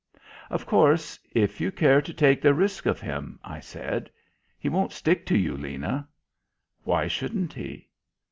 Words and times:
"Of 0.49 0.65
course, 0.65 1.19
if 1.31 1.61
you 1.61 1.71
care 1.71 2.01
to 2.01 2.11
take 2.11 2.41
the 2.41 2.55
risk 2.55 2.87
of 2.87 2.99
him" 2.99 3.37
I 3.43 3.59
said. 3.59 4.09
"He 4.57 4.67
won't 4.67 4.93
stick 4.93 5.27
to 5.27 5.37
you, 5.37 5.55
Lena." 5.55 6.07
"Why 6.83 7.05
shouldn't 7.05 7.53
he?" 7.53 7.87